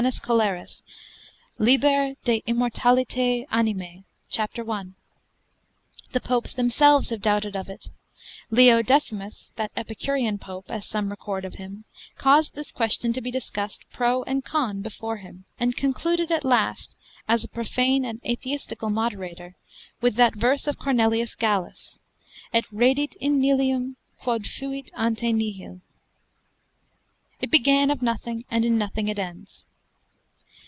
[0.23, 0.81] Colerus,
[1.59, 1.81] lib.
[2.23, 2.79] de immort.
[3.51, 4.57] animae, cap.
[4.57, 4.95] 1.
[6.13, 7.89] The popes themselves have doubted of it:
[8.49, 11.85] Leo Decimus, that Epicurean pope, as some record of him,
[12.17, 16.97] caused this question to be discussed pro and con before him, and concluded at last,
[17.27, 19.55] as a profane and atheistical moderator,
[20.01, 21.99] with that verse of Cornelius Gallus,
[22.51, 25.79] Et redit in nihilum, quod fuit ante nihil.
[27.39, 29.67] It began of nothing, and in nothing it ends.